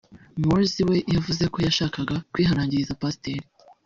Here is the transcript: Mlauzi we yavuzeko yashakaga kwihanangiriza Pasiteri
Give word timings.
Mlauzi 0.39 0.81
we 0.89 0.95
yavuzeko 1.15 1.57
yashakaga 1.67 2.15
kwihanangiriza 2.31 2.97
Pasiteri 3.01 3.45